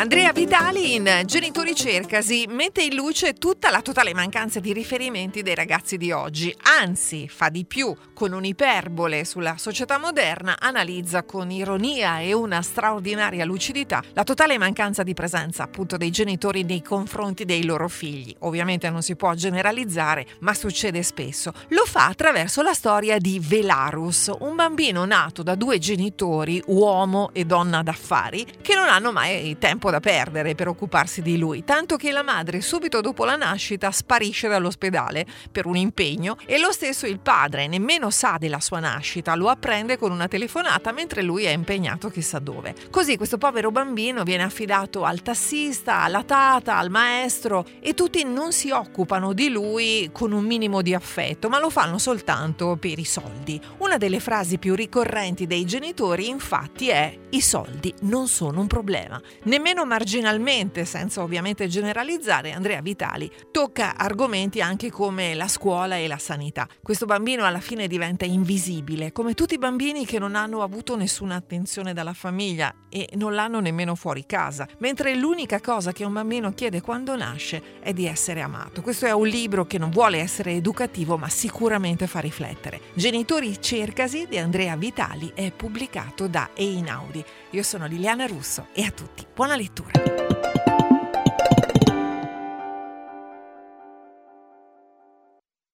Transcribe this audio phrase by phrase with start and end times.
[0.00, 5.54] Andrea Vitali in Genitori Cercasi mette in luce tutta la totale mancanza di riferimenti dei
[5.54, 12.20] ragazzi di oggi, anzi fa di più, con un'iperbole sulla società moderna, analizza con ironia
[12.20, 17.66] e una straordinaria lucidità la totale mancanza di presenza appunto dei genitori nei confronti dei
[17.66, 18.34] loro figli.
[18.38, 21.52] Ovviamente non si può generalizzare, ma succede spesso.
[21.68, 27.44] Lo fa attraverso la storia di Velarus, un bambino nato da due genitori, uomo e
[27.44, 32.10] donna d'affari, che non hanno mai tempo da perdere per occuparsi di lui, tanto che
[32.10, 37.18] la madre subito dopo la nascita sparisce dall'ospedale per un impegno e lo stesso il
[37.18, 42.08] padre nemmeno sa della sua nascita, lo apprende con una telefonata mentre lui è impegnato
[42.08, 42.74] chissà dove.
[42.90, 48.52] Così questo povero bambino viene affidato al tassista, alla tata, al maestro e tutti non
[48.52, 53.04] si occupano di lui con un minimo di affetto, ma lo fanno soltanto per i
[53.04, 53.60] soldi.
[53.78, 59.20] Una delle frasi più ricorrenti dei genitori infatti è i soldi non sono un problema.
[59.44, 66.18] Nemmeno marginalmente, senza ovviamente generalizzare, Andrea Vitali tocca argomenti anche come la scuola e la
[66.18, 66.68] sanità.
[66.82, 71.36] Questo bambino alla fine diventa invisibile, come tutti i bambini che non hanno avuto nessuna
[71.36, 76.52] attenzione dalla famiglia e non l'hanno nemmeno fuori casa, mentre l'unica cosa che un bambino
[76.52, 78.82] chiede quando nasce è di essere amato.
[78.82, 82.80] Questo è un libro che non vuole essere educativo, ma sicuramente fa riflettere.
[82.94, 87.24] Genitori cercasi di Andrea Vitali è pubblicato da Einaudi.
[87.50, 89.69] Io sono Liliana Russo e a tutti buona lettura.
[89.76, 90.19] escritura.